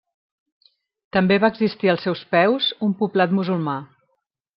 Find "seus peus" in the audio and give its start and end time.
2.09-2.71